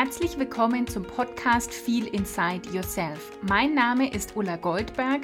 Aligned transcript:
Herzlich 0.00 0.38
willkommen 0.38 0.86
zum 0.86 1.02
Podcast 1.02 1.74
Feel 1.74 2.06
Inside 2.06 2.70
Yourself. 2.72 3.32
Mein 3.42 3.74
Name 3.74 4.08
ist 4.14 4.36
Ulla 4.36 4.54
Goldberg 4.54 5.22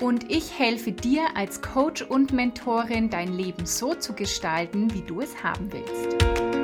und 0.00 0.30
ich 0.30 0.56
helfe 0.56 0.92
dir 0.92 1.22
als 1.34 1.60
Coach 1.60 2.02
und 2.02 2.32
Mentorin, 2.32 3.10
dein 3.10 3.32
Leben 3.32 3.66
so 3.66 3.96
zu 3.96 4.12
gestalten, 4.12 4.94
wie 4.94 5.02
du 5.02 5.22
es 5.22 5.42
haben 5.42 5.72
willst. 5.72 6.61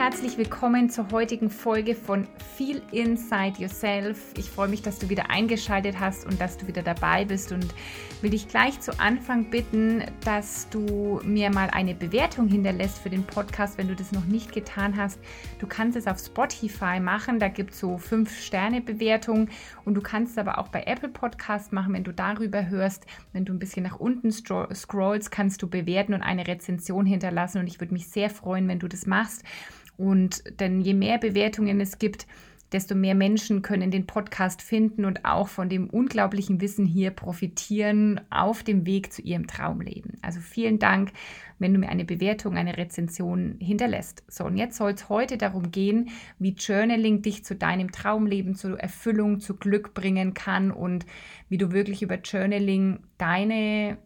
Herzlich 0.00 0.38
willkommen 0.38 0.88
zur 0.88 1.10
heutigen 1.10 1.50
Folge 1.50 1.94
von 1.94 2.26
Feel 2.56 2.80
Inside 2.90 3.60
Yourself. 3.60 4.32
Ich 4.38 4.48
freue 4.48 4.68
mich, 4.68 4.80
dass 4.80 4.98
du 4.98 5.10
wieder 5.10 5.28
eingeschaltet 5.28 6.00
hast 6.00 6.24
und 6.24 6.40
dass 6.40 6.56
du 6.56 6.66
wieder 6.66 6.82
dabei 6.82 7.26
bist 7.26 7.52
und 7.52 7.66
will 8.22 8.30
dich 8.30 8.48
gleich 8.48 8.80
zu 8.80 8.98
Anfang 8.98 9.50
bitten, 9.50 10.02
dass 10.24 10.70
du 10.70 11.20
mir 11.22 11.50
mal 11.50 11.68
eine 11.68 11.94
Bewertung 11.94 12.48
hinterlässt 12.48 12.98
für 13.00 13.10
den 13.10 13.24
Podcast, 13.24 13.76
wenn 13.76 13.88
du 13.88 13.94
das 13.94 14.10
noch 14.10 14.24
nicht 14.24 14.54
getan 14.54 14.96
hast. 14.96 15.20
Du 15.58 15.66
kannst 15.66 15.98
es 15.98 16.06
auf 16.06 16.18
Spotify 16.18 16.98
machen, 16.98 17.38
da 17.38 17.48
gibt 17.48 17.74
es 17.74 17.80
so 17.80 17.96
5-Sterne-Bewertungen 17.96 19.50
und 19.84 19.92
du 19.92 20.00
kannst 20.00 20.32
es 20.32 20.38
aber 20.38 20.56
auch 20.56 20.68
bei 20.68 20.84
Apple 20.84 21.10
Podcast 21.10 21.74
machen, 21.74 21.92
wenn 21.92 22.04
du 22.04 22.14
darüber 22.14 22.70
hörst. 22.70 23.04
Wenn 23.34 23.44
du 23.44 23.52
ein 23.52 23.58
bisschen 23.58 23.82
nach 23.82 24.00
unten 24.00 24.32
scrollst, 24.32 25.30
kannst 25.30 25.60
du 25.60 25.68
bewerten 25.68 26.14
und 26.14 26.22
eine 26.22 26.46
Rezension 26.46 27.04
hinterlassen 27.04 27.58
und 27.58 27.66
ich 27.66 27.80
würde 27.80 27.92
mich 27.92 28.08
sehr 28.08 28.30
freuen, 28.30 28.66
wenn 28.66 28.78
du 28.78 28.88
das 28.88 29.04
machst. 29.04 29.44
Und 30.00 30.42
denn 30.60 30.80
je 30.80 30.94
mehr 30.94 31.18
Bewertungen 31.18 31.78
es 31.78 31.98
gibt, 31.98 32.26
desto 32.72 32.94
mehr 32.94 33.14
Menschen 33.14 33.60
können 33.60 33.90
den 33.90 34.06
Podcast 34.06 34.62
finden 34.62 35.04
und 35.04 35.26
auch 35.26 35.48
von 35.48 35.68
dem 35.68 35.90
unglaublichen 35.90 36.62
Wissen 36.62 36.86
hier 36.86 37.10
profitieren 37.10 38.18
auf 38.30 38.62
dem 38.62 38.86
Weg 38.86 39.12
zu 39.12 39.20
ihrem 39.20 39.46
Traumleben. 39.46 40.16
Also 40.22 40.40
vielen 40.40 40.78
Dank, 40.78 41.12
wenn 41.58 41.74
du 41.74 41.80
mir 41.80 41.90
eine 41.90 42.06
Bewertung, 42.06 42.56
eine 42.56 42.78
Rezension 42.78 43.56
hinterlässt. 43.60 44.24
So, 44.26 44.44
und 44.44 44.56
jetzt 44.56 44.78
soll 44.78 44.92
es 44.92 45.10
heute 45.10 45.36
darum 45.36 45.70
gehen, 45.70 46.08
wie 46.38 46.54
Journaling 46.54 47.20
dich 47.20 47.44
zu 47.44 47.54
deinem 47.54 47.92
Traumleben, 47.92 48.54
zur 48.54 48.80
Erfüllung, 48.80 49.40
zu 49.40 49.56
Glück 49.56 49.92
bringen 49.92 50.32
kann 50.32 50.70
und 50.70 51.04
wie 51.50 51.58
du 51.58 51.72
wirklich 51.72 52.00
über 52.00 52.18
Journaling 52.20 53.00
deine 53.18 53.98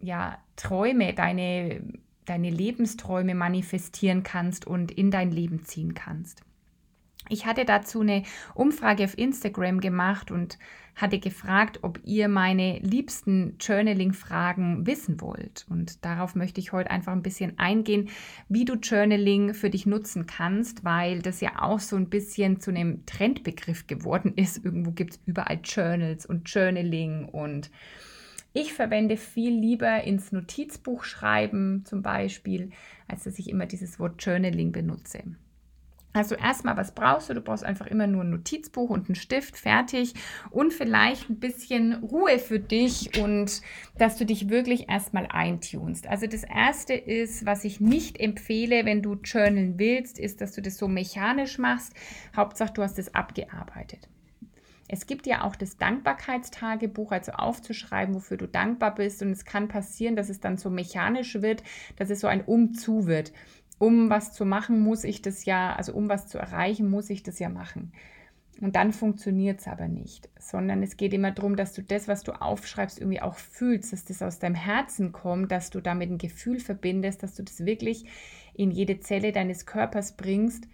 ja, 0.00 0.38
Träume, 0.56 1.14
deine 1.14 1.82
deine 2.30 2.50
Lebensträume 2.50 3.34
manifestieren 3.34 4.22
kannst 4.22 4.66
und 4.66 4.92
in 4.92 5.10
dein 5.10 5.32
Leben 5.32 5.64
ziehen 5.64 5.94
kannst. 5.94 6.42
Ich 7.28 7.46
hatte 7.46 7.64
dazu 7.64 8.00
eine 8.00 8.22
Umfrage 8.54 9.04
auf 9.04 9.18
Instagram 9.18 9.80
gemacht 9.80 10.30
und 10.30 10.58
hatte 10.96 11.18
gefragt, 11.18 11.80
ob 11.82 12.00
ihr 12.04 12.28
meine 12.28 12.78
liebsten 12.80 13.56
Journaling-Fragen 13.60 14.86
wissen 14.86 15.20
wollt. 15.20 15.66
Und 15.68 16.04
darauf 16.04 16.34
möchte 16.34 16.60
ich 16.60 16.72
heute 16.72 16.90
einfach 16.90 17.12
ein 17.12 17.22
bisschen 17.22 17.58
eingehen, 17.58 18.08
wie 18.48 18.64
du 18.64 18.74
Journaling 18.74 19.54
für 19.54 19.70
dich 19.70 19.86
nutzen 19.86 20.26
kannst, 20.26 20.84
weil 20.84 21.22
das 21.22 21.40
ja 21.40 21.62
auch 21.62 21.80
so 21.80 21.96
ein 21.96 22.10
bisschen 22.10 22.60
zu 22.60 22.70
einem 22.70 23.06
Trendbegriff 23.06 23.86
geworden 23.86 24.32
ist. 24.36 24.64
Irgendwo 24.64 24.90
gibt 24.90 25.14
es 25.14 25.20
überall 25.26 25.60
Journals 25.62 26.26
und 26.26 26.48
Journaling 26.48 27.26
und 27.26 27.70
ich 28.52 28.72
verwende 28.72 29.16
viel 29.16 29.52
lieber 29.52 30.02
ins 30.04 30.32
Notizbuch 30.32 31.04
schreiben 31.04 31.84
zum 31.84 32.02
Beispiel, 32.02 32.70
als 33.06 33.24
dass 33.24 33.38
ich 33.38 33.48
immer 33.48 33.66
dieses 33.66 33.98
Wort 33.98 34.24
Journaling 34.24 34.72
benutze. 34.72 35.22
Also 36.12 36.34
erstmal, 36.34 36.76
was 36.76 36.92
brauchst 36.92 37.30
du? 37.30 37.34
Du 37.34 37.40
brauchst 37.40 37.64
einfach 37.64 37.86
immer 37.86 38.08
nur 38.08 38.24
ein 38.24 38.30
Notizbuch 38.30 38.90
und 38.90 39.06
einen 39.06 39.14
Stift, 39.14 39.56
fertig 39.56 40.14
und 40.50 40.72
vielleicht 40.72 41.30
ein 41.30 41.38
bisschen 41.38 41.94
Ruhe 42.02 42.40
für 42.40 42.58
dich 42.58 43.16
und 43.22 43.62
dass 43.96 44.16
du 44.16 44.26
dich 44.26 44.48
wirklich 44.48 44.88
erstmal 44.88 45.28
eintunst. 45.28 46.08
Also 46.08 46.26
das 46.26 46.42
Erste 46.42 46.94
ist, 46.94 47.46
was 47.46 47.62
ich 47.62 47.80
nicht 47.80 48.18
empfehle, 48.18 48.84
wenn 48.84 49.02
du 49.02 49.14
journalen 49.22 49.78
willst, 49.78 50.18
ist, 50.18 50.40
dass 50.40 50.52
du 50.52 50.62
das 50.62 50.78
so 50.78 50.88
mechanisch 50.88 51.58
machst. 51.58 51.92
Hauptsache, 52.34 52.72
du 52.72 52.82
hast 52.82 52.98
es 52.98 53.14
abgearbeitet. 53.14 54.08
Es 54.92 55.06
gibt 55.06 55.28
ja 55.28 55.44
auch 55.44 55.54
das 55.54 55.76
Dankbarkeitstagebuch, 55.76 57.12
also 57.12 57.30
aufzuschreiben, 57.30 58.12
wofür 58.12 58.36
du 58.36 58.48
dankbar 58.48 58.96
bist. 58.96 59.22
Und 59.22 59.30
es 59.30 59.44
kann 59.44 59.68
passieren, 59.68 60.16
dass 60.16 60.28
es 60.28 60.40
dann 60.40 60.58
so 60.58 60.68
mechanisch 60.68 61.40
wird, 61.42 61.62
dass 61.94 62.10
es 62.10 62.18
so 62.18 62.26
ein 62.26 62.42
Umzu 62.42 63.06
wird. 63.06 63.32
Um 63.78 64.10
was 64.10 64.32
zu 64.32 64.44
machen, 64.44 64.80
muss 64.80 65.04
ich 65.04 65.22
das 65.22 65.44
ja, 65.44 65.76
also 65.76 65.94
um 65.94 66.08
was 66.08 66.26
zu 66.26 66.38
erreichen, 66.38 66.90
muss 66.90 67.08
ich 67.08 67.22
das 67.22 67.38
ja 67.38 67.48
machen. 67.48 67.92
Und 68.60 68.74
dann 68.74 68.92
funktioniert 68.92 69.60
es 69.60 69.68
aber 69.68 69.86
nicht, 69.86 70.28
sondern 70.38 70.82
es 70.82 70.96
geht 70.96 71.14
immer 71.14 71.30
darum, 71.30 71.54
dass 71.54 71.72
du 71.72 71.82
das, 71.82 72.08
was 72.08 72.24
du 72.24 72.32
aufschreibst, 72.32 72.98
irgendwie 72.98 73.22
auch 73.22 73.36
fühlst, 73.36 73.92
dass 73.92 74.04
das 74.04 74.22
aus 74.22 74.40
deinem 74.40 74.56
Herzen 74.56 75.12
kommt, 75.12 75.52
dass 75.52 75.70
du 75.70 75.80
damit 75.80 76.10
ein 76.10 76.18
Gefühl 76.18 76.58
verbindest, 76.58 77.22
dass 77.22 77.36
du 77.36 77.44
das 77.44 77.64
wirklich 77.64 78.06
in 78.52 78.72
jede 78.72 78.98
Zelle 78.98 79.30
deines 79.30 79.66
Körpers 79.66 80.16
bringst, 80.16 80.64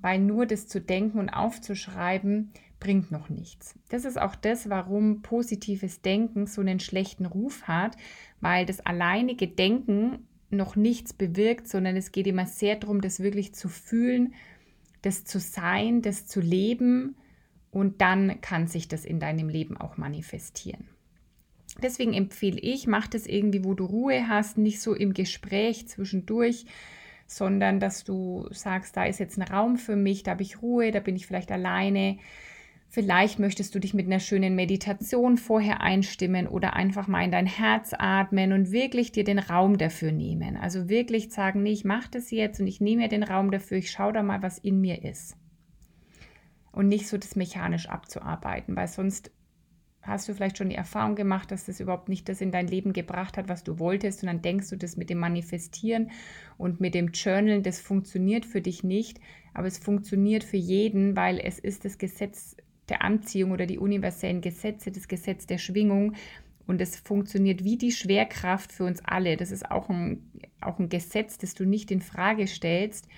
weil 0.00 0.18
nur 0.18 0.46
das 0.46 0.68
zu 0.68 0.80
denken 0.80 1.18
und 1.18 1.28
aufzuschreiben 1.28 2.50
bringt 2.80 3.10
noch 3.10 3.28
nichts. 3.28 3.74
Das 3.88 4.04
ist 4.04 4.20
auch 4.20 4.34
das, 4.34 4.68
warum 4.68 5.22
positives 5.22 6.00
Denken 6.02 6.46
so 6.46 6.60
einen 6.60 6.80
schlechten 6.80 7.26
Ruf 7.26 7.64
hat, 7.64 7.96
weil 8.40 8.66
das 8.66 8.80
alleinige 8.80 9.48
Denken 9.48 10.26
noch 10.50 10.76
nichts 10.76 11.12
bewirkt, 11.12 11.68
sondern 11.68 11.96
es 11.96 12.12
geht 12.12 12.26
immer 12.26 12.46
sehr 12.46 12.76
darum, 12.76 13.00
das 13.00 13.20
wirklich 13.20 13.54
zu 13.54 13.68
fühlen, 13.68 14.34
das 15.02 15.24
zu 15.24 15.40
sein, 15.40 16.02
das 16.02 16.26
zu 16.26 16.40
leben 16.40 17.16
und 17.70 18.00
dann 18.00 18.40
kann 18.40 18.66
sich 18.66 18.88
das 18.88 19.04
in 19.04 19.20
deinem 19.20 19.48
Leben 19.48 19.76
auch 19.76 19.96
manifestieren. 19.96 20.88
Deswegen 21.82 22.14
empfehle 22.14 22.58
ich, 22.58 22.86
mach 22.86 23.06
das 23.06 23.26
irgendwie, 23.26 23.64
wo 23.64 23.74
du 23.74 23.84
Ruhe 23.84 24.28
hast, 24.28 24.58
nicht 24.58 24.80
so 24.80 24.94
im 24.94 25.14
Gespräch 25.14 25.86
zwischendurch, 25.88 26.66
sondern 27.26 27.78
dass 27.78 28.04
du 28.04 28.48
sagst, 28.50 28.96
da 28.96 29.04
ist 29.04 29.20
jetzt 29.20 29.38
ein 29.38 29.42
Raum 29.42 29.76
für 29.76 29.94
mich, 29.94 30.22
da 30.22 30.32
habe 30.32 30.42
ich 30.42 30.62
Ruhe, 30.62 30.90
da 30.90 30.98
bin 31.00 31.14
ich 31.14 31.26
vielleicht 31.26 31.52
alleine, 31.52 32.18
Vielleicht 32.90 33.38
möchtest 33.38 33.74
du 33.74 33.80
dich 33.80 33.92
mit 33.92 34.06
einer 34.06 34.18
schönen 34.18 34.54
Meditation 34.54 35.36
vorher 35.36 35.82
einstimmen 35.82 36.48
oder 36.48 36.74
einfach 36.74 37.06
mal 37.06 37.22
in 37.22 37.30
dein 37.30 37.46
Herz 37.46 37.92
atmen 37.96 38.52
und 38.52 38.72
wirklich 38.72 39.12
dir 39.12 39.24
den 39.24 39.38
Raum 39.38 39.76
dafür 39.76 40.10
nehmen. 40.10 40.56
Also 40.56 40.88
wirklich 40.88 41.30
sagen, 41.30 41.62
nee, 41.62 41.72
ich 41.72 41.84
mache 41.84 42.08
das 42.10 42.30
jetzt 42.30 42.60
und 42.60 42.66
ich 42.66 42.80
nehme 42.80 43.02
mir 43.02 43.08
den 43.08 43.22
Raum 43.22 43.50
dafür, 43.50 43.76
ich 43.76 43.90
schaue 43.90 44.14
da 44.14 44.22
mal, 44.22 44.42
was 44.42 44.56
in 44.56 44.80
mir 44.80 45.04
ist. 45.04 45.36
Und 46.72 46.88
nicht 46.88 47.08
so 47.08 47.18
das 47.18 47.36
mechanisch 47.36 47.90
abzuarbeiten, 47.90 48.74
weil 48.74 48.88
sonst 48.88 49.32
hast 50.00 50.26
du 50.26 50.32
vielleicht 50.32 50.56
schon 50.56 50.70
die 50.70 50.76
Erfahrung 50.76 51.14
gemacht, 51.14 51.50
dass 51.50 51.66
das 51.66 51.80
überhaupt 51.80 52.08
nicht 52.08 52.28
das 52.30 52.40
in 52.40 52.52
dein 52.52 52.68
Leben 52.68 52.94
gebracht 52.94 53.36
hat, 53.36 53.50
was 53.50 53.64
du 53.64 53.78
wolltest. 53.78 54.22
Und 54.22 54.28
dann 54.28 54.40
denkst 54.40 54.70
du, 54.70 54.76
das 54.76 54.96
mit 54.96 55.10
dem 55.10 55.18
Manifestieren 55.18 56.10
und 56.56 56.80
mit 56.80 56.94
dem 56.94 57.08
Journal, 57.08 57.60
das 57.60 57.80
funktioniert 57.80 58.46
für 58.46 58.62
dich 58.62 58.82
nicht. 58.82 59.20
Aber 59.52 59.66
es 59.66 59.76
funktioniert 59.76 60.44
für 60.44 60.56
jeden, 60.56 61.16
weil 61.16 61.38
es 61.38 61.58
ist 61.58 61.84
das 61.84 61.98
Gesetz 61.98 62.56
der 62.88 63.02
Anziehung 63.02 63.52
oder 63.52 63.66
die 63.66 63.78
universellen 63.78 64.40
Gesetze, 64.40 64.90
das 64.90 65.08
Gesetz 65.08 65.46
der 65.46 65.58
Schwingung. 65.58 66.14
Und 66.66 66.80
es 66.80 66.96
funktioniert 66.96 67.64
wie 67.64 67.78
die 67.78 67.92
Schwerkraft 67.92 68.72
für 68.72 68.84
uns 68.84 69.02
alle. 69.04 69.36
Das 69.36 69.50
ist 69.50 69.70
auch 69.70 69.88
ein, 69.88 70.30
auch 70.60 70.78
ein 70.78 70.88
Gesetz, 70.88 71.38
das 71.38 71.54
du 71.54 71.64
nicht 71.64 71.90
in 71.90 72.02
Frage 72.02 72.46
stellst. 72.46 73.08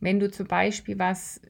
Wenn 0.00 0.20
du 0.20 0.30
zum 0.30 0.46
Beispiel 0.46 0.98
was 0.98 1.40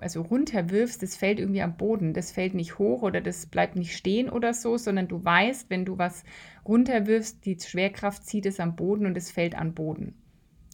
also 0.00 0.22
runterwirfst, 0.22 1.02
das 1.02 1.16
fällt 1.16 1.40
irgendwie 1.40 1.62
am 1.62 1.76
Boden. 1.76 2.14
Das 2.14 2.32
fällt 2.32 2.54
nicht 2.54 2.78
hoch 2.78 3.02
oder 3.02 3.20
das 3.20 3.46
bleibt 3.46 3.76
nicht 3.76 3.96
stehen 3.96 4.28
oder 4.28 4.54
so, 4.54 4.76
sondern 4.76 5.08
du 5.08 5.24
weißt, 5.24 5.70
wenn 5.70 5.84
du 5.84 5.98
was 5.98 6.24
runterwirfst, 6.66 7.44
die 7.44 7.58
Schwerkraft 7.58 8.24
zieht 8.24 8.46
es 8.46 8.60
am 8.60 8.76
Boden 8.76 9.06
und 9.06 9.16
es 9.16 9.30
fällt 9.30 9.56
am 9.56 9.74
Boden. 9.74 10.14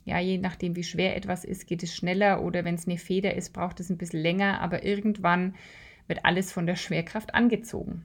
Ja, 0.04 0.18
je 0.18 0.38
nachdem, 0.38 0.76
wie 0.76 0.84
schwer 0.84 1.16
etwas 1.16 1.44
ist, 1.44 1.66
geht 1.66 1.82
es 1.82 1.94
schneller 1.94 2.42
oder 2.42 2.64
wenn 2.64 2.74
es 2.74 2.86
eine 2.86 2.98
Feder 2.98 3.34
ist, 3.34 3.52
braucht 3.52 3.80
es 3.80 3.90
ein 3.90 3.98
bisschen 3.98 4.20
länger, 4.20 4.60
aber 4.60 4.84
irgendwann 4.84 5.54
wird 6.10 6.26
alles 6.26 6.52
von 6.52 6.66
der 6.66 6.76
Schwerkraft 6.76 7.34
angezogen. 7.34 8.04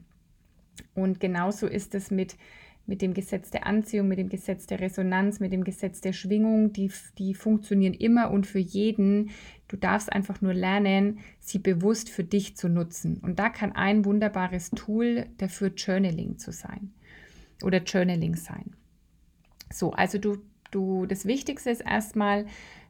Und 0.93 1.19
genauso 1.19 1.67
ist 1.67 1.93
es 1.95 2.11
mit, 2.11 2.37
mit 2.85 3.01
dem 3.01 3.13
Gesetz 3.13 3.49
der 3.49 3.65
Anziehung, 3.65 4.07
mit 4.07 4.19
dem 4.19 4.29
Gesetz 4.29 4.67
der 4.67 4.79
Resonanz, 4.79 5.39
mit 5.39 5.51
dem 5.51 5.63
Gesetz 5.63 5.99
der 5.99 6.13
Schwingung. 6.13 6.71
Die, 6.71 6.91
die 7.17 7.33
funktionieren 7.33 7.93
immer 7.93 8.31
und 8.31 8.47
für 8.47 8.59
jeden. 8.59 9.31
Du 9.67 9.75
darfst 9.75 10.13
einfach 10.13 10.41
nur 10.41 10.53
lernen, 10.53 11.19
sie 11.39 11.59
bewusst 11.59 12.09
für 12.09 12.23
dich 12.23 12.55
zu 12.55 12.69
nutzen. 12.69 13.17
Und 13.17 13.39
da 13.39 13.49
kann 13.49 13.73
ein 13.73 14.05
wunderbares 14.05 14.69
Tool 14.69 15.25
dafür 15.37 15.73
Journaling 15.75 16.37
zu 16.37 16.51
sein 16.51 16.93
oder 17.63 17.81
Journaling 17.81 18.35
sein. 18.35 18.75
So, 19.73 19.91
also 19.91 20.19
du, 20.19 20.37
du, 20.71 21.05
das 21.05 21.25
Wichtigste 21.25 21.71
ist 21.71 21.81
erstmal, 21.81 22.45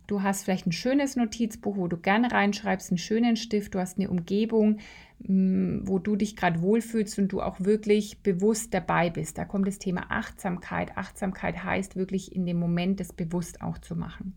Du 0.07 0.21
hast 0.21 0.43
vielleicht 0.43 0.67
ein 0.67 0.71
schönes 0.71 1.15
Notizbuch, 1.15 1.77
wo 1.77 1.87
du 1.87 1.97
gerne 1.97 2.31
reinschreibst, 2.31 2.91
einen 2.91 2.97
schönen 2.97 3.35
Stift, 3.37 3.73
du 3.73 3.79
hast 3.79 3.97
eine 3.97 4.09
Umgebung, 4.09 4.77
mm, 5.19 5.79
wo 5.83 5.97
du 5.97 6.15
dich 6.15 6.35
gerade 6.35 6.61
wohlfühlst 6.61 7.17
und 7.17 7.29
du 7.29 7.41
auch 7.41 7.59
wirklich 7.59 8.19
bewusst 8.21 8.73
dabei 8.73 9.09
bist. 9.09 9.37
Da 9.37 9.45
kommt 9.45 9.67
das 9.67 9.79
Thema 9.79 10.05
Achtsamkeit. 10.09 10.97
Achtsamkeit 10.97 11.63
heißt 11.63 11.95
wirklich 11.95 12.35
in 12.35 12.45
dem 12.45 12.59
Moment 12.59 12.99
das 12.99 13.13
bewusst 13.13 13.61
auch 13.61 13.79
zu 13.79 13.95
machen. 13.95 14.35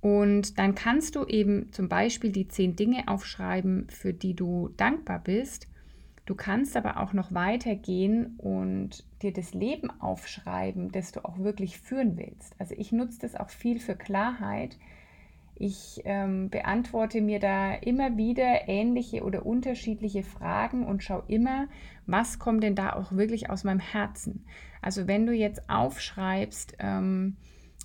Und 0.00 0.58
dann 0.58 0.74
kannst 0.74 1.16
du 1.16 1.24
eben 1.24 1.72
zum 1.72 1.88
Beispiel 1.88 2.30
die 2.30 2.46
zehn 2.46 2.76
Dinge 2.76 3.08
aufschreiben, 3.08 3.86
für 3.88 4.12
die 4.12 4.34
du 4.34 4.68
dankbar 4.76 5.18
bist. 5.18 5.66
Du 6.26 6.34
kannst 6.34 6.76
aber 6.76 7.00
auch 7.00 7.12
noch 7.12 7.34
weitergehen 7.34 8.36
und 8.38 9.04
dir 9.20 9.32
das 9.32 9.52
Leben 9.52 9.90
aufschreiben, 10.00 10.90
das 10.90 11.12
du 11.12 11.24
auch 11.24 11.38
wirklich 11.38 11.78
führen 11.78 12.16
willst. 12.16 12.54
Also 12.58 12.74
ich 12.78 12.92
nutze 12.92 13.20
das 13.20 13.34
auch 13.34 13.50
viel 13.50 13.78
für 13.78 13.94
Klarheit. 13.94 14.78
Ich 15.54 16.00
ähm, 16.04 16.48
beantworte 16.48 17.20
mir 17.20 17.40
da 17.40 17.74
immer 17.74 18.16
wieder 18.16 18.68
ähnliche 18.68 19.22
oder 19.22 19.44
unterschiedliche 19.44 20.22
Fragen 20.22 20.86
und 20.86 21.04
schaue 21.04 21.24
immer, 21.28 21.68
was 22.06 22.38
kommt 22.38 22.62
denn 22.62 22.74
da 22.74 22.94
auch 22.94 23.12
wirklich 23.12 23.50
aus 23.50 23.62
meinem 23.62 23.80
Herzen. 23.80 24.46
Also 24.80 25.06
wenn 25.06 25.26
du 25.26 25.32
jetzt 25.32 25.68
aufschreibst, 25.68 26.76
ähm, 26.78 27.36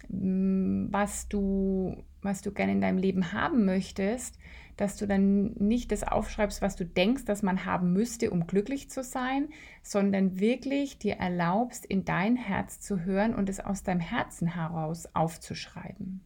was 0.07 1.27
du, 1.27 2.03
was 2.21 2.41
du 2.41 2.51
gerne 2.51 2.71
in 2.71 2.81
deinem 2.81 2.97
Leben 2.97 3.33
haben 3.33 3.65
möchtest, 3.65 4.39
dass 4.79 4.95
du 4.95 5.07
dann 5.07 5.53
nicht 5.55 5.91
das 5.91 6.03
aufschreibst, 6.03 6.61
was 6.61 6.77
du 6.77 6.85
denkst, 6.85 7.25
dass 7.25 7.43
man 7.43 7.65
haben 7.65 7.91
müsste, 7.91 8.31
um 8.31 8.47
glücklich 8.47 8.89
zu 8.89 9.03
sein, 9.03 9.49
sondern 9.83 10.39
wirklich 10.39 10.99
dir 10.99 11.15
erlaubst, 11.15 11.85
in 11.85 12.05
dein 12.05 12.37
Herz 12.37 12.79
zu 12.79 13.03
hören 13.03 13.35
und 13.35 13.49
es 13.49 13.59
aus 13.59 13.83
deinem 13.83 13.99
Herzen 13.99 14.47
heraus 14.47 15.09
aufzuschreiben. 15.13 16.21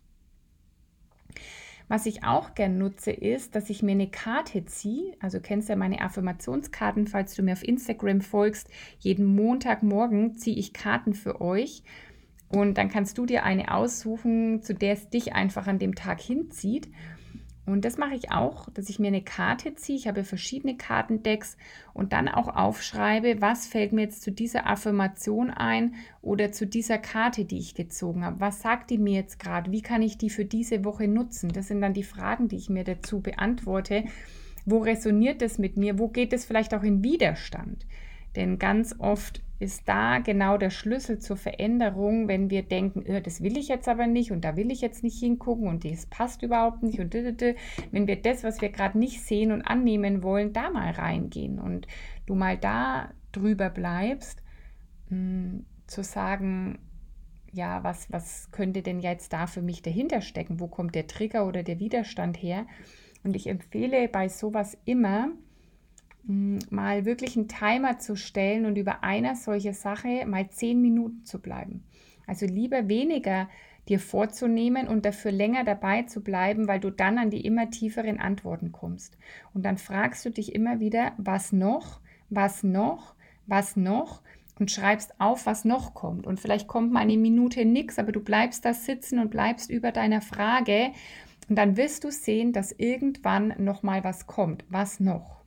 Was 1.87 2.05
ich 2.05 2.23
auch 2.23 2.53
gern 2.53 2.77
nutze, 2.77 3.11
ist, 3.11 3.55
dass 3.55 3.69
ich 3.69 3.83
mir 3.83 3.91
eine 3.91 4.09
Karte 4.09 4.65
ziehe. 4.65 5.15
Also 5.19 5.39
kennst 5.39 5.67
du 5.67 5.73
ja 5.73 5.77
meine 5.77 6.01
Affirmationskarten, 6.01 7.07
falls 7.07 7.35
du 7.35 7.43
mir 7.43 7.53
auf 7.53 7.63
Instagram 7.63 8.21
folgst. 8.21 8.69
Jeden 8.99 9.25
Montagmorgen 9.25 10.35
ziehe 10.35 10.55
ich 10.55 10.73
Karten 10.73 11.13
für 11.13 11.41
euch. 11.41 11.83
Und 12.49 12.77
dann 12.77 12.89
kannst 12.89 13.17
du 13.17 13.25
dir 13.25 13.43
eine 13.43 13.73
aussuchen, 13.73 14.61
zu 14.61 14.75
der 14.75 14.93
es 14.93 15.09
dich 15.09 15.33
einfach 15.33 15.65
an 15.65 15.79
dem 15.79 15.95
Tag 15.95 16.21
hinzieht. 16.21 16.87
Und 17.65 17.85
das 17.85 17.97
mache 17.97 18.15
ich 18.15 18.31
auch, 18.31 18.67
dass 18.73 18.89
ich 18.89 18.99
mir 18.99 19.07
eine 19.07 19.21
Karte 19.21 19.73
ziehe. 19.75 19.97
Ich 19.97 20.07
habe 20.07 20.25
verschiedene 20.25 20.75
Kartendecks 20.75 21.55
und 21.93 22.11
dann 22.11 22.27
auch 22.27 22.53
aufschreibe, 22.53 23.39
was 23.39 23.67
fällt 23.67 23.93
mir 23.93 24.01
jetzt 24.01 24.21
zu 24.21 24.31
dieser 24.31 24.67
Affirmation 24.67 25.49
ein 25.49 25.95
oder 26.21 26.51
zu 26.51 26.67
dieser 26.67 26.97
Karte, 26.97 27.45
die 27.45 27.59
ich 27.59 27.73
gezogen 27.73 28.25
habe. 28.25 28.41
Was 28.41 28.61
sagt 28.61 28.89
die 28.89 28.97
mir 28.97 29.13
jetzt 29.13 29.39
gerade? 29.39 29.71
Wie 29.71 29.81
kann 29.81 30.01
ich 30.01 30.17
die 30.17 30.29
für 30.29 30.45
diese 30.45 30.83
Woche 30.83 31.07
nutzen? 31.07 31.53
Das 31.53 31.69
sind 31.69 31.79
dann 31.79 31.93
die 31.93 32.03
Fragen, 32.03 32.49
die 32.49 32.57
ich 32.57 32.69
mir 32.69 32.83
dazu 32.83 33.21
beantworte. 33.21 34.03
Wo 34.65 34.79
resoniert 34.79 35.41
es 35.41 35.57
mit 35.57 35.77
mir? 35.77 35.99
Wo 35.99 36.09
geht 36.09 36.33
es 36.33 36.43
vielleicht 36.43 36.73
auch 36.73 36.83
in 36.83 37.03
Widerstand? 37.03 37.85
Denn 38.35 38.57
ganz 38.59 38.95
oft 38.99 39.41
ist 39.59 39.87
da 39.87 40.19
genau 40.19 40.57
der 40.57 40.69
Schlüssel 40.69 41.19
zur 41.19 41.37
Veränderung, 41.37 42.27
wenn 42.27 42.49
wir 42.49 42.63
denken, 42.63 43.05
äh, 43.05 43.21
das 43.21 43.41
will 43.41 43.57
ich 43.57 43.67
jetzt 43.67 43.87
aber 43.87 44.07
nicht 44.07 44.31
und 44.31 44.43
da 44.43 44.57
will 44.57 44.71
ich 44.71 44.81
jetzt 44.81 45.03
nicht 45.03 45.19
hingucken 45.19 45.67
und 45.67 45.85
das 45.85 46.05
passt 46.07 46.41
überhaupt 46.41 46.83
nicht 46.83 46.99
und 46.99 47.13
wenn 47.13 48.07
wir 48.07 48.21
das, 48.21 48.43
was 48.43 48.61
wir 48.61 48.69
gerade 48.69 48.97
nicht 48.97 49.21
sehen 49.21 49.51
und 49.51 49.61
annehmen 49.61 50.21
wollen, 50.23 50.51
da 50.51 50.69
mal 50.69 50.91
reingehen 50.91 51.59
und 51.59 51.87
du 52.25 52.35
mal 52.35 52.57
da 52.57 53.11
drüber 53.31 53.69
bleibst, 53.69 54.43
mh, 55.09 55.17
hm, 55.17 55.65
zu 55.87 56.03
sagen, 56.03 56.79
ja, 57.51 57.83
was, 57.83 58.11
was 58.11 58.49
könnte 58.51 58.81
denn 58.81 58.99
jetzt 58.99 59.31
da 59.31 59.47
für 59.47 59.61
mich 59.61 59.81
dahinter 59.83 60.21
stecken? 60.21 60.59
Wo 60.59 60.67
kommt 60.67 60.95
der 60.95 61.07
Trigger 61.07 61.45
oder 61.47 61.61
der 61.61 61.79
Widerstand 61.79 62.41
her? 62.41 62.65
Und 63.23 63.35
ich 63.35 63.47
empfehle 63.47 64.07
bei 64.07 64.27
sowas 64.27 64.77
immer, 64.85 65.29
mal 66.25 67.05
wirklich 67.05 67.35
einen 67.35 67.47
Timer 67.47 67.99
zu 67.99 68.15
stellen 68.15 68.65
und 68.65 68.77
über 68.77 69.03
einer 69.03 69.35
solche 69.35 69.73
Sache 69.73 70.25
mal 70.25 70.49
zehn 70.49 70.81
Minuten 70.81 71.25
zu 71.25 71.39
bleiben. 71.39 71.83
Also 72.25 72.45
lieber 72.45 72.87
weniger 72.87 73.49
dir 73.89 73.99
vorzunehmen 73.99 74.87
und 74.87 75.05
dafür 75.05 75.31
länger 75.31 75.65
dabei 75.65 76.03
zu 76.03 76.21
bleiben, 76.21 76.67
weil 76.67 76.79
du 76.79 76.89
dann 76.89 77.17
an 77.17 77.29
die 77.29 77.45
immer 77.45 77.69
tieferen 77.69 78.19
Antworten 78.19 78.71
kommst. 78.71 79.17
Und 79.53 79.65
dann 79.65 79.77
fragst 79.77 80.25
du 80.25 80.29
dich 80.29 80.55
immer 80.55 80.79
wieder, 80.79 81.11
was 81.17 81.51
noch, 81.51 81.99
was 82.29 82.63
noch, 82.63 83.15
was 83.45 83.75
noch 83.75 84.21
und 84.57 84.71
schreibst 84.71 85.19
auf, 85.19 85.45
was 85.45 85.65
noch 85.65 85.93
kommt. 85.93 86.25
Und 86.25 86.39
vielleicht 86.39 86.67
kommt 86.67 86.93
mal 86.93 87.01
eine 87.01 87.17
Minute 87.17 87.65
nichts, 87.65 87.99
aber 87.99 88.13
du 88.13 88.21
bleibst 88.21 88.63
da 88.63 88.73
sitzen 88.73 89.19
und 89.19 89.31
bleibst 89.31 89.69
über 89.69 89.91
deiner 89.91 90.21
Frage 90.21 90.91
und 91.49 91.57
dann 91.57 91.75
wirst 91.75 92.05
du 92.05 92.11
sehen, 92.11 92.53
dass 92.53 92.71
irgendwann 92.71 93.53
noch 93.57 93.83
mal 93.83 94.05
was 94.05 94.27
kommt. 94.27 94.63
Was 94.69 95.01
noch? 95.01 95.42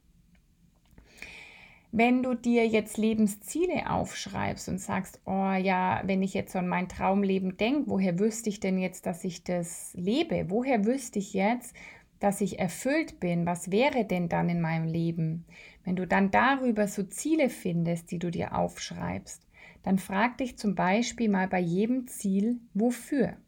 Wenn 1.98 2.22
du 2.22 2.34
dir 2.34 2.66
jetzt 2.66 2.98
Lebensziele 2.98 3.90
aufschreibst 3.90 4.68
und 4.68 4.78
sagst, 4.78 5.18
oh 5.24 5.52
ja, 5.52 6.02
wenn 6.04 6.22
ich 6.22 6.34
jetzt 6.34 6.54
an 6.54 6.68
mein 6.68 6.90
Traumleben 6.90 7.56
denke, 7.56 7.88
woher 7.88 8.18
wüsste 8.18 8.50
ich 8.50 8.60
denn 8.60 8.76
jetzt, 8.76 9.06
dass 9.06 9.24
ich 9.24 9.44
das 9.44 9.94
lebe? 9.94 10.50
Woher 10.50 10.84
wüsste 10.84 11.18
ich 11.18 11.32
jetzt, 11.32 11.74
dass 12.20 12.42
ich 12.42 12.58
erfüllt 12.58 13.18
bin? 13.18 13.46
Was 13.46 13.70
wäre 13.70 14.04
denn 14.04 14.28
dann 14.28 14.50
in 14.50 14.60
meinem 14.60 14.84
Leben? 14.84 15.46
Wenn 15.84 15.96
du 15.96 16.06
dann 16.06 16.30
darüber 16.30 16.86
so 16.86 17.02
Ziele 17.02 17.48
findest, 17.48 18.10
die 18.10 18.18
du 18.18 18.30
dir 18.30 18.54
aufschreibst, 18.54 19.46
dann 19.82 19.96
frag 19.96 20.36
dich 20.36 20.58
zum 20.58 20.74
Beispiel 20.74 21.30
mal 21.30 21.48
bei 21.48 21.60
jedem 21.60 22.08
Ziel, 22.08 22.60
wofür? 22.74 23.38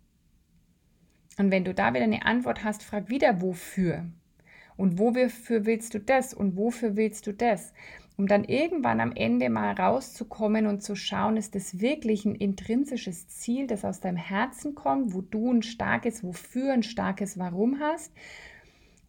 Und 1.36 1.50
wenn 1.50 1.66
du 1.66 1.74
da 1.74 1.92
wieder 1.92 2.04
eine 2.04 2.24
Antwort 2.24 2.64
hast, 2.64 2.82
frag 2.82 3.10
wieder, 3.10 3.42
wofür? 3.42 4.06
Und 4.78 4.98
wofür 4.98 5.66
willst 5.66 5.92
du 5.92 6.00
das? 6.00 6.32
Und 6.32 6.56
wofür 6.56 6.96
willst 6.96 7.26
du 7.26 7.34
das? 7.34 7.74
Um 8.18 8.26
dann 8.26 8.42
irgendwann 8.42 9.00
am 9.00 9.12
Ende 9.14 9.48
mal 9.48 9.72
rauszukommen 9.74 10.66
und 10.66 10.82
zu 10.82 10.96
schauen, 10.96 11.36
ist 11.36 11.54
das 11.54 11.80
wirklich 11.80 12.24
ein 12.24 12.34
intrinsisches 12.34 13.28
Ziel, 13.28 13.68
das 13.68 13.84
aus 13.84 14.00
deinem 14.00 14.16
Herzen 14.16 14.74
kommt, 14.74 15.14
wo 15.14 15.20
du 15.20 15.52
ein 15.52 15.62
starkes 15.62 16.24
Wofür, 16.24 16.72
ein 16.72 16.82
starkes 16.82 17.38
Warum 17.38 17.78
hast? 17.78 18.12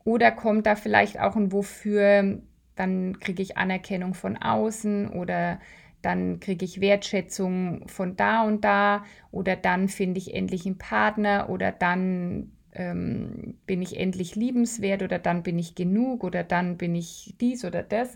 Oder 0.04 0.32
kommt 0.32 0.68
da 0.68 0.76
vielleicht 0.76 1.20
auch 1.20 1.36
ein 1.36 1.52
Wofür, 1.52 2.40
dann 2.76 3.20
kriege 3.20 3.42
ich 3.42 3.58
Anerkennung 3.58 4.14
von 4.14 4.38
außen 4.38 5.10
oder 5.10 5.60
dann 6.04 6.40
kriege 6.40 6.64
ich 6.64 6.80
Wertschätzung 6.80 7.88
von 7.88 8.16
da 8.16 8.44
und 8.44 8.64
da 8.64 9.04
oder 9.32 9.56
dann 9.56 9.90
finde 9.90 10.20
ich 10.20 10.36
endlich 10.36 10.68
einen 10.68 10.78
Partner 10.78 11.50
oder 11.50 11.72
dann 11.72 12.52
ähm, 12.74 13.56
bin 13.66 13.82
ich 13.82 14.00
endlich 14.00 14.36
liebenswert 14.36 15.02
oder 15.02 15.18
dann 15.18 15.42
bin 15.42 15.58
ich 15.58 15.74
genug 15.74 16.24
oder 16.24 16.44
dann 16.44 16.78
bin 16.78 16.94
ich 16.94 17.34
dies 17.42 17.66
oder 17.66 17.82
das 17.82 18.16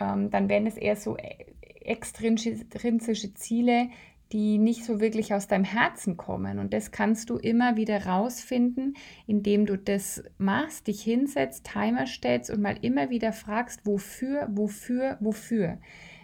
ähm, 0.00 0.30
dann 0.30 0.48
wären 0.48 0.66
es 0.66 0.76
eher 0.76 0.96
so 0.96 1.16
e-, 1.16 1.46
extrinsische 1.84 3.34
Ziele, 3.34 3.88
die 4.32 4.56
nicht 4.58 4.84
so 4.84 5.00
wirklich 5.00 5.34
aus 5.34 5.46
deinem 5.46 5.64
Herzen 5.64 6.16
kommen. 6.16 6.58
Und 6.58 6.72
das 6.72 6.90
kannst 6.90 7.28
du 7.28 7.36
immer 7.36 7.76
wieder 7.76 8.06
rausfinden, 8.06 8.94
indem 9.26 9.66
du 9.66 9.76
das 9.76 10.24
machst, 10.38 10.86
dich 10.86 11.02
hinsetzt, 11.02 11.70
Timer 11.70 12.06
stellst 12.06 12.50
und 12.50 12.62
mal 12.62 12.78
immer 12.80 13.10
wieder 13.10 13.32
fragst, 13.32 13.84
wofür, 13.84 14.48
wofür, 14.50 15.18
wofür. 15.20 15.78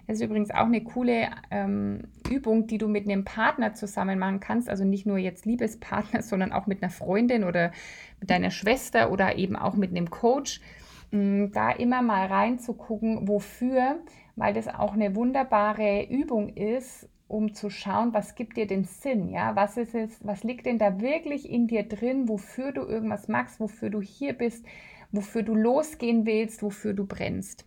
Das 0.06 0.16
ist 0.16 0.24
übrigens 0.24 0.50
auch 0.50 0.64
eine 0.64 0.82
coole 0.82 1.28
ähm, 1.50 2.04
Übung, 2.30 2.66
die 2.66 2.78
du 2.78 2.88
mit 2.88 3.04
einem 3.04 3.26
Partner 3.26 3.74
zusammen 3.74 4.18
machen 4.18 4.40
kannst. 4.40 4.70
Also 4.70 4.84
nicht 4.84 5.04
nur 5.04 5.18
jetzt 5.18 5.44
Liebespartner, 5.44 6.22
sondern 6.22 6.50
auch 6.50 6.66
mit 6.66 6.82
einer 6.82 6.90
Freundin 6.90 7.44
oder 7.44 7.72
mit 8.20 8.30
deiner 8.30 8.50
Schwester 8.50 9.12
oder 9.12 9.36
eben 9.36 9.54
auch 9.54 9.76
mit 9.76 9.90
einem 9.90 10.08
Coach 10.08 10.62
da 11.10 11.70
immer 11.70 12.02
mal 12.02 12.26
reinzugucken, 12.26 13.28
wofür, 13.28 13.98
weil 14.36 14.54
das 14.54 14.68
auch 14.68 14.92
eine 14.92 15.14
wunderbare 15.16 16.04
Übung 16.04 16.54
ist, 16.54 17.08
um 17.28 17.54
zu 17.54 17.70
schauen, 17.70 18.14
was 18.14 18.34
gibt 18.34 18.56
dir 18.56 18.66
den 18.66 18.84
Sinn, 18.84 19.28
ja, 19.28 19.54
was 19.54 19.76
ist 19.76 19.94
es, 19.94 20.18
was 20.24 20.44
liegt 20.44 20.66
denn 20.66 20.78
da 20.78 21.00
wirklich 21.00 21.48
in 21.48 21.66
dir 21.66 21.82
drin, 21.82 22.28
wofür 22.28 22.72
du 22.72 22.82
irgendwas 22.82 23.28
magst, 23.28 23.60
wofür 23.60 23.90
du 23.90 24.00
hier 24.00 24.32
bist, 24.32 24.64
wofür 25.12 25.42
du 25.42 25.54
losgehen 25.54 26.26
willst, 26.26 26.62
wofür 26.62 26.94
du 26.94 27.06
brennst. 27.06 27.66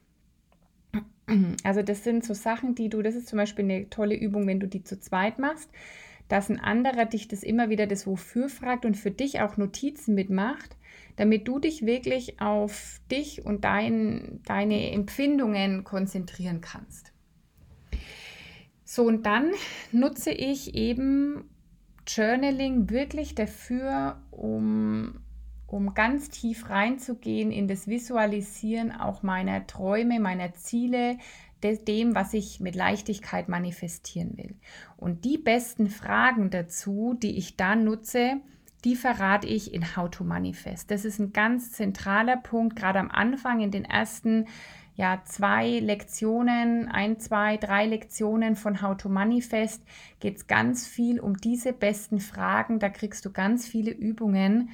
Also 1.64 1.82
das 1.82 2.04
sind 2.04 2.26
so 2.26 2.34
Sachen, 2.34 2.76
die 2.76 2.90
du, 2.90 3.02
das 3.02 3.16
ist 3.16 3.28
zum 3.28 3.38
Beispiel 3.38 3.66
eine 3.66 3.90
tolle 3.90 4.16
Übung, 4.16 4.48
wenn 4.48 4.60
du 4.60 4.68
die 4.68 4.84
zu 4.84 5.00
zweit 5.00 5.40
machst, 5.40 5.70
dass 6.28 6.50
ein 6.50 6.60
anderer 6.60 7.06
dich 7.06 7.28
das 7.28 7.44
immer 7.44 7.70
wieder 7.70 7.88
das 7.88 8.06
Wofür 8.08 8.50
fragt 8.50 8.86
und 8.86 8.98
für 8.98 9.12
dich 9.12 9.42
auch 9.42 9.58
Notizen 9.58 10.16
mitmacht, 10.16 10.76
damit 11.16 11.48
du 11.48 11.60
dich 11.60 11.86
wirklich 11.86 12.40
auf 12.42 13.02
dich 13.10 13.46
und 13.46 13.64
dein, 13.64 14.42
deine 14.46 14.92
Empfindungen 14.92 15.84
konzentrieren 15.84 16.62
kannst. 16.62 17.12
So, 18.84 19.06
und 19.06 19.26
dann 19.26 19.52
nutze 19.92 20.32
ich 20.32 20.76
eben 20.76 21.50
Journaling 22.08 22.90
wirklich 22.90 23.36
dafür, 23.36 24.22
um, 24.32 25.22
um 25.68 25.94
ganz 25.94 26.30
tief 26.30 26.70
reinzugehen 26.70 27.52
in 27.52 27.68
das 27.68 27.88
Visualisieren 27.88 28.92
auch 28.92 29.24
meiner 29.24 29.66
Träume, 29.66 30.20
meiner 30.20 30.54
Ziele, 30.54 31.18
dem, 31.64 32.16
was 32.16 32.34
ich 32.34 32.60
mit 32.60 32.76
Leichtigkeit 32.76 33.48
manifestieren 33.48 34.38
will. 34.38 34.56
Und 34.98 35.26
die 35.26 35.38
besten 35.38 35.88
Fragen 35.88 36.50
dazu, 36.50 37.14
die 37.14 37.38
ich 37.38 37.56
dann 37.56 37.84
nutze, 37.84 38.42
die 38.84 38.96
verrate 38.96 39.48
ich 39.48 39.74
in 39.74 39.96
How 39.96 40.10
to 40.10 40.24
Manifest. 40.24 40.92
Das 40.92 41.06
ist 41.06 41.20
ein 41.20 41.34
ganz 41.34 41.72
zentraler 41.72 42.38
Punkt, 42.38 42.76
gerade 42.76 43.00
am 43.00 43.12
Anfang 43.12 43.62
in 43.62 43.72
den 43.72 43.86
ersten 43.86 44.48
ja, 44.96 45.22
zwei 45.26 45.80
Lektionen, 45.80 46.88
ein, 46.90 47.20
zwei, 47.20 47.58
drei 47.58 47.86
Lektionen 47.86 48.56
von 48.56 48.82
How 48.82 48.98
to 48.98 49.10
Manifest 49.10 49.84
geht 50.20 50.38
es 50.38 50.48
ganz 50.48 50.88
viel 50.88 51.20
um 51.20 51.38
diese 51.38 51.74
besten 51.74 52.20
Fragen. 52.20 52.80
Da 52.80 52.90
kriegst 52.90 53.26
du 53.26 53.32
ganz 53.32 53.68
viele 53.68 53.92
Übungen 53.92 54.70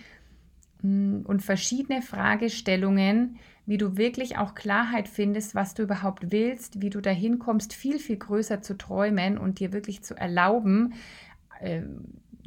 mm, 0.81 1.21
und 1.23 1.43
verschiedene 1.43 2.01
Fragestellungen, 2.01 3.37
wie 3.67 3.77
du 3.77 3.97
wirklich 3.97 4.37
auch 4.37 4.55
Klarheit 4.55 5.07
findest, 5.07 5.53
was 5.53 5.75
du 5.75 5.83
überhaupt 5.83 6.31
willst, 6.31 6.81
wie 6.81 6.89
du 6.89 6.99
dahin 6.99 7.37
kommst, 7.37 7.73
viel, 7.73 7.99
viel 7.99 8.17
größer 8.17 8.61
zu 8.61 8.77
träumen 8.77 9.37
und 9.37 9.59
dir 9.59 9.71
wirklich 9.71 10.03
zu 10.03 10.15
erlauben, 10.15 10.93
äh, 11.59 11.83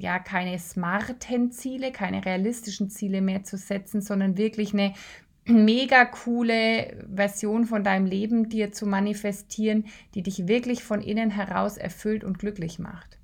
ja, 0.01 0.19
keine 0.19 0.59
smarten 0.59 1.53
Ziele, 1.53 1.93
keine 1.93 2.25
realistischen 2.25 2.91
Ziele 2.91 3.21
mehr 3.21 3.45
zu 3.45 3.57
setzen, 3.57 4.01
sondern 4.01 4.37
wirklich 4.37 4.73
eine 4.73 4.95
mega 5.45 6.05
coole 6.05 7.07
Version 7.15 7.65
von 7.65 7.85
deinem 7.85 8.07
Leben 8.07 8.49
dir 8.49 8.73
zu 8.73 8.87
manifestieren, 8.87 9.87
die 10.15 10.23
dich 10.23 10.47
wirklich 10.47 10.83
von 10.85 11.01
innen 11.01 11.31
heraus 11.31 11.77
erfüllt 11.77 12.25
und 12.25 12.39
glücklich 12.39 12.79
macht. 12.79 13.19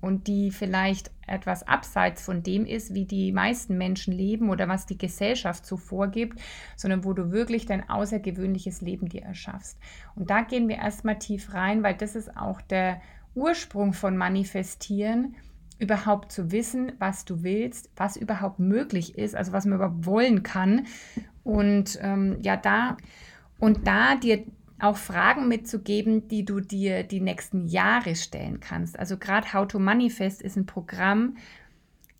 Und 0.00 0.28
die 0.28 0.50
vielleicht 0.50 1.10
etwas 1.26 1.66
abseits 1.66 2.22
von 2.22 2.42
dem 2.42 2.66
ist, 2.66 2.94
wie 2.94 3.06
die 3.06 3.32
meisten 3.32 3.78
Menschen 3.78 4.12
leben 4.12 4.50
oder 4.50 4.68
was 4.68 4.86
die 4.86 4.98
Gesellschaft 4.98 5.66
so 5.66 5.76
vorgibt, 5.76 6.38
sondern 6.76 7.04
wo 7.04 7.12
du 7.12 7.32
wirklich 7.32 7.66
dein 7.66 7.88
außergewöhnliches 7.88 8.82
Leben 8.82 9.08
dir 9.08 9.22
erschaffst. 9.22 9.78
Und 10.14 10.30
da 10.30 10.42
gehen 10.42 10.68
wir 10.68 10.76
erstmal 10.76 11.18
tief 11.18 11.54
rein, 11.54 11.82
weil 11.82 11.94
das 11.94 12.14
ist 12.14 12.36
auch 12.36 12.60
der 12.60 13.00
Ursprung 13.34 13.94
von 13.94 14.16
Manifestieren, 14.16 15.34
überhaupt 15.78 16.32
zu 16.32 16.52
wissen, 16.52 16.92
was 16.98 17.24
du 17.24 17.42
willst, 17.42 17.90
was 17.96 18.16
überhaupt 18.16 18.58
möglich 18.58 19.18
ist, 19.18 19.34
also 19.34 19.52
was 19.52 19.66
man 19.66 19.76
überhaupt 19.76 20.06
wollen 20.06 20.42
kann 20.42 20.86
und 21.44 21.98
ähm, 22.02 22.38
ja, 22.42 22.56
da 22.56 22.96
und 23.58 23.86
da 23.86 24.16
dir 24.16 24.44
auch 24.78 24.96
Fragen 24.96 25.48
mitzugeben, 25.48 26.28
die 26.28 26.44
du 26.44 26.60
dir 26.60 27.02
die 27.02 27.20
nächsten 27.20 27.66
Jahre 27.66 28.14
stellen 28.14 28.60
kannst. 28.60 28.98
Also 28.98 29.16
gerade 29.16 29.52
How 29.52 29.66
to 29.66 29.78
Manifest 29.78 30.42
ist 30.42 30.56
ein 30.56 30.66
Programm, 30.66 31.36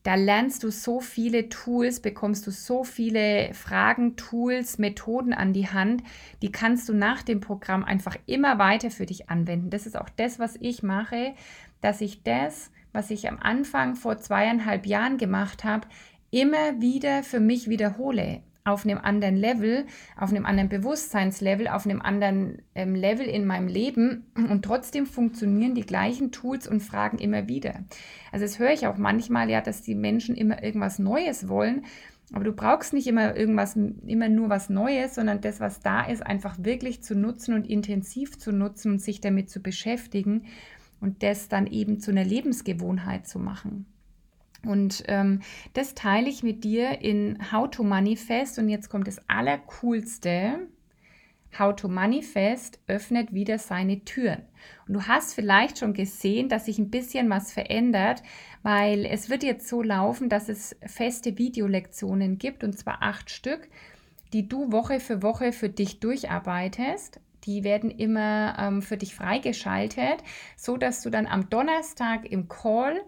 da 0.06 0.14
lernst 0.14 0.62
du 0.62 0.70
so 0.70 1.00
viele 1.00 1.48
Tools, 1.48 1.98
bekommst 1.98 2.46
du 2.46 2.52
so 2.52 2.84
viele 2.84 3.52
Fragen, 3.54 4.14
Tools, 4.14 4.78
Methoden 4.78 5.32
an 5.32 5.52
die 5.52 5.66
Hand, 5.66 6.04
die 6.42 6.52
kannst 6.52 6.88
du 6.88 6.94
nach 6.94 7.25
dem 7.25 7.40
Programm 7.40 7.82
einfach 7.82 8.16
immer 8.25 8.56
weiter 8.60 8.92
für 8.92 9.04
dich 9.04 9.30
anwenden. 9.30 9.68
Das 9.68 9.84
ist 9.84 9.96
auch 9.96 10.08
das, 10.08 10.38
was 10.38 10.54
ich 10.60 10.84
mache, 10.84 11.34
dass 11.80 12.00
ich 12.00 12.22
das, 12.22 12.70
was 12.92 13.10
ich 13.10 13.28
am 13.28 13.40
Anfang 13.40 13.96
vor 13.96 14.16
zweieinhalb 14.18 14.86
Jahren 14.86 15.18
gemacht 15.18 15.64
habe, 15.64 15.88
immer 16.30 16.80
wieder 16.80 17.25
für 17.25 17.40
mich 17.40 17.68
wiederhole 17.68 18.42
auf 18.66 18.85
einem 18.85 18.99
anderen 18.99 19.37
Level, 19.37 19.87
auf 20.16 20.30
einem 20.30 20.44
anderen 20.44 20.68
Bewusstseinslevel, 20.68 21.68
auf 21.68 21.87
einem 21.87 22.02
anderen 22.02 22.62
ähm, 22.75 22.94
Level 22.94 23.26
in 23.26 23.46
meinem 23.46 23.68
Leben 23.68 24.26
und 24.35 24.64
trotzdem 24.64 25.06
funktionieren 25.06 25.75
die 25.75 25.87
gleichen 25.87 26.32
Tools 26.32 26.66
und 26.66 26.80
Fragen 26.80 27.18
immer 27.18 27.49
wieder. 27.49 27.85
Also 28.32 28.44
das 28.44 28.58
höre 28.58 28.73
ich 28.73 28.87
auch 28.87 28.99
manchmal 28.99 29.49
ja, 29.49 29.61
dass 29.61 29.82
die 29.82 29.94
Menschen 29.94 30.35
immer 30.35 30.62
irgendwas 30.62 30.99
Neues 30.99 31.49
wollen, 31.49 31.85
aber 32.32 32.44
du 32.44 32.52
brauchst 32.52 32.92
nicht 32.92 33.06
immer 33.06 33.37
irgendwas, 33.37 33.76
immer 33.76 34.28
nur 34.28 34.49
was 34.49 34.68
Neues, 34.68 35.14
sondern 35.14 35.40
das, 35.40 35.61
was 35.61 35.78
da 35.78 36.04
ist, 36.04 36.26
einfach 36.26 36.56
wirklich 36.58 37.02
zu 37.02 37.14
nutzen 37.14 37.54
und 37.54 37.68
intensiv 37.68 38.37
zu 38.37 38.50
nutzen 38.50 38.92
und 38.92 38.99
sich 39.00 39.20
damit 39.20 39.49
zu 39.49 39.61
beschäftigen 39.61 40.46
und 41.00 41.23
das 41.23 41.49
dann 41.49 41.68
eben 41.68 42.00
zu 42.00 42.11
einer 42.11 42.25
Lebensgewohnheit 42.25 43.28
zu 43.28 43.38
machen. 43.38 43.87
Und 44.66 45.04
ähm, 45.08 45.40
das 45.75 45.94
teile 45.94 46.28
ich 46.28 46.42
mit 46.42 46.64
dir 46.64 47.00
in 47.00 47.38
How 47.52 47.70
to 47.70 47.82
Manifest. 47.82 48.58
Und 48.58 48.68
jetzt 48.68 48.88
kommt 48.88 49.06
das 49.06 49.20
Allercoolste. 49.28 50.68
How 51.58 51.75
to 51.75 51.88
Manifest 51.88 52.80
öffnet 52.87 53.32
wieder 53.32 53.58
seine 53.58 54.04
Türen. 54.04 54.42
Und 54.87 54.94
du 54.94 55.02
hast 55.02 55.35
vielleicht 55.35 55.78
schon 55.78 55.94
gesehen, 55.94 56.49
dass 56.49 56.66
sich 56.66 56.78
ein 56.78 56.90
bisschen 56.90 57.30
was 57.30 57.52
verändert, 57.52 58.23
weil 58.62 59.06
es 59.06 59.30
wird 59.30 59.42
jetzt 59.42 59.68
so 59.68 59.82
laufen, 59.82 60.28
dass 60.28 60.49
es 60.49 60.76
feste 60.85 61.38
Videolektionen 61.38 62.38
gibt, 62.38 62.62
und 62.62 62.78
zwar 62.78 63.02
acht 63.02 63.30
Stück, 63.30 63.68
die 64.32 64.49
du 64.49 64.73
Woche 64.73 65.00
für 65.00 65.23
Woche 65.23 65.52
für 65.52 65.68
dich 65.68 66.00
durcharbeitest. 66.00 67.20
Die 67.44 67.62
werden 67.62 67.90
immer 67.90 68.56
ähm, 68.58 68.82
für 68.82 68.96
dich 68.96 69.14
freigeschaltet, 69.14 70.23
so 70.56 70.76
dass 70.76 71.02
du 71.02 71.11
dann 71.11 71.26
am 71.26 71.49
Donnerstag 71.49 72.30
im 72.30 72.49
Call 72.49 73.00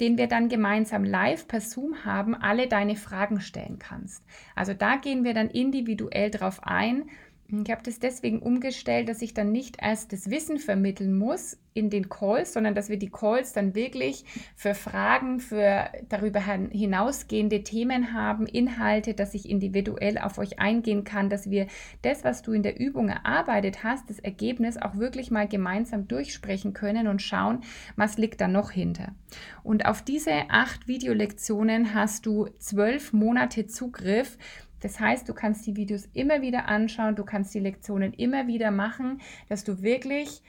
den 0.00 0.18
wir 0.18 0.26
dann 0.26 0.48
gemeinsam 0.48 1.04
live 1.04 1.48
per 1.48 1.60
Zoom 1.60 2.04
haben, 2.04 2.34
alle 2.34 2.68
deine 2.68 2.96
Fragen 2.96 3.40
stellen 3.40 3.78
kannst. 3.78 4.22
Also 4.54 4.74
da 4.74 4.96
gehen 4.96 5.24
wir 5.24 5.34
dann 5.34 5.48
individuell 5.48 6.30
drauf 6.30 6.60
ein 6.62 7.10
ich 7.48 7.70
habe 7.70 7.82
das 7.84 8.00
deswegen 8.00 8.40
umgestellt, 8.40 9.08
dass 9.08 9.22
ich 9.22 9.32
dann 9.32 9.52
nicht 9.52 9.76
erst 9.80 10.12
das 10.12 10.30
Wissen 10.30 10.58
vermitteln 10.58 11.16
muss 11.16 11.56
in 11.74 11.90
den 11.90 12.08
Calls, 12.08 12.54
sondern 12.54 12.74
dass 12.74 12.88
wir 12.88 12.98
die 12.98 13.10
Calls 13.10 13.52
dann 13.52 13.74
wirklich 13.74 14.24
für 14.56 14.74
Fragen, 14.74 15.40
für 15.40 15.90
darüber 16.08 16.40
hinausgehende 16.40 17.62
Themen 17.62 18.14
haben, 18.14 18.46
Inhalte, 18.46 19.14
dass 19.14 19.34
ich 19.34 19.48
individuell 19.48 20.18
auf 20.18 20.38
euch 20.38 20.58
eingehen 20.58 21.04
kann, 21.04 21.28
dass 21.28 21.50
wir 21.50 21.66
das, 22.02 22.24
was 22.24 22.42
du 22.42 22.52
in 22.52 22.62
der 22.62 22.80
Übung 22.80 23.10
erarbeitet 23.10 23.84
hast, 23.84 24.08
das 24.10 24.18
Ergebnis 24.18 24.76
auch 24.78 24.96
wirklich 24.96 25.30
mal 25.30 25.46
gemeinsam 25.46 26.08
durchsprechen 26.08 26.72
können 26.72 27.06
und 27.06 27.20
schauen, 27.22 27.60
was 27.94 28.16
liegt 28.16 28.40
da 28.40 28.48
noch 28.48 28.70
hinter. 28.70 29.14
Und 29.62 29.84
auf 29.86 30.02
diese 30.02 30.32
acht 30.48 30.88
Videolektionen 30.88 31.94
hast 31.94 32.26
du 32.26 32.48
zwölf 32.58 33.12
Monate 33.12 33.66
Zugriff 33.66 34.38
das 34.80 35.00
heißt, 35.00 35.28
du 35.28 35.34
kannst 35.34 35.66
die 35.66 35.76
Videos 35.76 36.08
immer 36.12 36.42
wieder 36.42 36.66
anschauen, 36.66 37.16
du 37.16 37.24
kannst 37.24 37.54
die 37.54 37.60
Lektionen 37.60 38.12
immer 38.12 38.46
wieder 38.46 38.70
machen, 38.70 39.20
dass 39.48 39.64
du 39.64 39.82
wirklich 39.82 40.42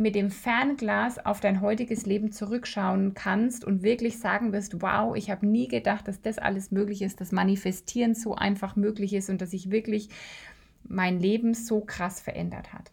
mit 0.00 0.14
dem 0.14 0.30
Fernglas 0.30 1.24
auf 1.24 1.40
dein 1.40 1.60
heutiges 1.60 2.06
Leben 2.06 2.32
zurückschauen 2.32 3.12
kannst 3.12 3.64
und 3.64 3.82
wirklich 3.82 4.18
sagen 4.18 4.52
wirst, 4.52 4.80
wow, 4.80 5.14
ich 5.14 5.30
habe 5.30 5.46
nie 5.46 5.68
gedacht, 5.68 6.08
dass 6.08 6.22
das 6.22 6.38
alles 6.38 6.70
möglich 6.70 7.02
ist, 7.02 7.20
dass 7.20 7.32
Manifestieren 7.32 8.14
so 8.14 8.34
einfach 8.34 8.76
möglich 8.76 9.12
ist 9.12 9.28
und 9.28 9.42
dass 9.42 9.50
sich 9.50 9.70
wirklich 9.70 10.08
mein 10.84 11.20
Leben 11.20 11.52
so 11.52 11.82
krass 11.82 12.18
verändert 12.18 12.72
hat. 12.72 12.90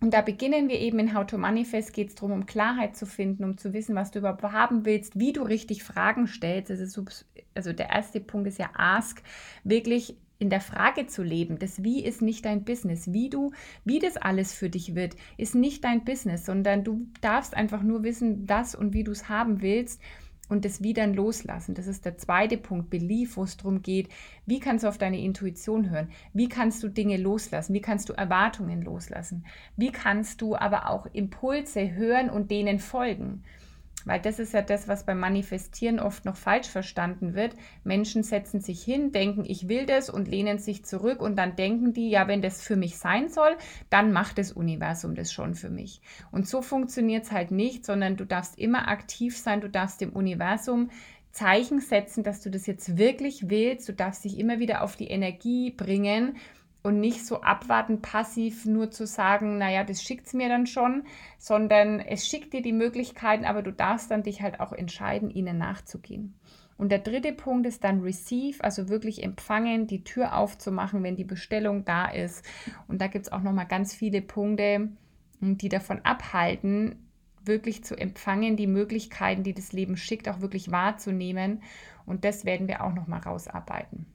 Und 0.00 0.12
da 0.12 0.20
beginnen 0.20 0.68
wir 0.68 0.78
eben 0.78 0.98
in 0.98 1.14
How 1.14 1.26
to 1.26 1.38
Manifest, 1.38 1.92
geht 1.92 2.08
es 2.08 2.14
darum, 2.14 2.32
um 2.32 2.46
Klarheit 2.46 2.96
zu 2.96 3.06
finden, 3.06 3.44
um 3.44 3.56
zu 3.56 3.72
wissen, 3.72 3.94
was 3.94 4.10
du 4.10 4.18
überhaupt 4.18 4.42
haben 4.42 4.84
willst, 4.84 5.18
wie 5.18 5.32
du 5.32 5.42
richtig 5.42 5.82
Fragen 5.82 6.26
stellst. 6.26 6.70
Also, 6.70 7.04
also 7.54 7.72
der 7.72 7.90
erste 7.90 8.20
Punkt 8.20 8.46
ist 8.46 8.58
ja 8.58 8.70
Ask, 8.74 9.22
wirklich 9.64 10.16
in 10.38 10.50
der 10.50 10.60
Frage 10.60 11.06
zu 11.06 11.22
leben. 11.22 11.58
Das 11.58 11.82
Wie 11.82 12.04
ist 12.04 12.20
nicht 12.20 12.44
dein 12.44 12.64
Business. 12.64 13.12
Wie 13.12 13.30
du, 13.30 13.52
wie 13.84 13.98
das 13.98 14.18
alles 14.18 14.52
für 14.52 14.68
dich 14.68 14.94
wird, 14.94 15.16
ist 15.38 15.54
nicht 15.54 15.82
dein 15.84 16.04
Business, 16.04 16.44
sondern 16.44 16.84
du 16.84 17.06
darfst 17.22 17.56
einfach 17.56 17.82
nur 17.82 18.02
wissen, 18.02 18.46
das 18.46 18.74
und 18.74 18.92
wie 18.92 19.04
du 19.04 19.12
es 19.12 19.30
haben 19.30 19.62
willst 19.62 20.00
und 20.48 20.64
das 20.64 20.82
Wie 20.82 20.92
dann 20.92 21.14
loslassen. 21.14 21.74
Das 21.74 21.86
ist 21.86 22.04
der 22.04 22.18
zweite 22.18 22.56
Punkt, 22.56 22.90
Belief, 22.90 23.36
wo 23.36 23.44
es 23.44 23.56
darum 23.56 23.82
geht, 23.82 24.08
wie 24.46 24.60
kannst 24.60 24.84
du 24.84 24.88
auf 24.88 24.98
deine 24.98 25.20
Intuition 25.20 25.90
hören? 25.90 26.10
Wie 26.32 26.48
kannst 26.48 26.82
du 26.82 26.88
Dinge 26.88 27.16
loslassen? 27.16 27.74
Wie 27.74 27.80
kannst 27.80 28.08
du 28.08 28.12
Erwartungen 28.12 28.82
loslassen? 28.82 29.44
Wie 29.76 29.92
kannst 29.92 30.40
du 30.40 30.56
aber 30.56 30.90
auch 30.90 31.06
Impulse 31.12 31.94
hören 31.94 32.30
und 32.30 32.50
denen 32.50 32.78
folgen? 32.78 33.42
Weil 34.06 34.20
das 34.20 34.38
ist 34.38 34.54
ja 34.54 34.62
das, 34.62 34.86
was 34.86 35.04
beim 35.04 35.18
Manifestieren 35.18 35.98
oft 35.98 36.24
noch 36.24 36.36
falsch 36.36 36.68
verstanden 36.68 37.34
wird. 37.34 37.54
Menschen 37.82 38.22
setzen 38.22 38.60
sich 38.60 38.82
hin, 38.82 39.10
denken, 39.10 39.44
ich 39.44 39.68
will 39.68 39.84
das 39.84 40.08
und 40.08 40.28
lehnen 40.28 40.58
sich 40.58 40.84
zurück 40.84 41.20
und 41.20 41.36
dann 41.36 41.56
denken 41.56 41.92
die, 41.92 42.08
ja, 42.08 42.28
wenn 42.28 42.40
das 42.40 42.62
für 42.62 42.76
mich 42.76 42.96
sein 42.96 43.28
soll, 43.28 43.56
dann 43.90 44.12
macht 44.12 44.38
das 44.38 44.52
Universum 44.52 45.16
das 45.16 45.32
schon 45.32 45.56
für 45.56 45.70
mich. 45.70 46.00
Und 46.30 46.48
so 46.48 46.62
funktioniert 46.62 47.24
es 47.24 47.32
halt 47.32 47.50
nicht, 47.50 47.84
sondern 47.84 48.16
du 48.16 48.24
darfst 48.24 48.58
immer 48.58 48.88
aktiv 48.88 49.36
sein, 49.36 49.60
du 49.60 49.68
darfst 49.68 50.00
dem 50.00 50.12
Universum 50.12 50.90
Zeichen 51.32 51.80
setzen, 51.80 52.22
dass 52.22 52.40
du 52.40 52.50
das 52.50 52.66
jetzt 52.66 52.96
wirklich 52.96 53.50
willst. 53.50 53.88
Du 53.88 53.92
darfst 53.92 54.24
dich 54.24 54.38
immer 54.38 54.58
wieder 54.58 54.82
auf 54.82 54.96
die 54.96 55.08
Energie 55.08 55.70
bringen 55.70 56.36
und 56.86 57.00
nicht 57.00 57.26
so 57.26 57.42
abwarten, 57.42 58.00
passiv 58.00 58.64
nur 58.64 58.92
zu 58.92 59.08
sagen, 59.08 59.58
naja, 59.58 59.82
das 59.82 60.04
schickt 60.04 60.28
es 60.28 60.34
mir 60.34 60.48
dann 60.48 60.68
schon, 60.68 61.02
sondern 61.36 61.98
es 61.98 62.28
schickt 62.28 62.52
dir 62.52 62.62
die 62.62 62.72
Möglichkeiten, 62.72 63.44
aber 63.44 63.62
du 63.62 63.72
darfst 63.72 64.12
dann 64.12 64.22
dich 64.22 64.40
halt 64.40 64.60
auch 64.60 64.72
entscheiden, 64.72 65.28
ihnen 65.28 65.58
nachzugehen. 65.58 66.38
Und 66.78 66.92
der 66.92 67.00
dritte 67.00 67.32
Punkt 67.32 67.66
ist 67.66 67.82
dann 67.82 68.02
Receive, 68.02 68.62
also 68.62 68.88
wirklich 68.88 69.24
empfangen, 69.24 69.88
die 69.88 70.04
Tür 70.04 70.36
aufzumachen, 70.36 71.02
wenn 71.02 71.16
die 71.16 71.24
Bestellung 71.24 71.84
da 71.84 72.06
ist. 72.06 72.44
Und 72.86 73.00
da 73.00 73.08
gibt 73.08 73.26
es 73.26 73.32
auch 73.32 73.42
nochmal 73.42 73.66
ganz 73.66 73.92
viele 73.92 74.22
Punkte, 74.22 74.90
die 75.40 75.68
davon 75.68 76.04
abhalten, 76.04 77.10
wirklich 77.44 77.82
zu 77.82 77.96
empfangen, 77.98 78.56
die 78.56 78.68
Möglichkeiten, 78.68 79.42
die 79.42 79.54
das 79.54 79.72
Leben 79.72 79.96
schickt, 79.96 80.28
auch 80.28 80.40
wirklich 80.40 80.70
wahrzunehmen. 80.70 81.62
Und 82.04 82.24
das 82.24 82.44
werden 82.44 82.68
wir 82.68 82.84
auch 82.84 82.94
nochmal 82.94 83.22
rausarbeiten. 83.22 84.06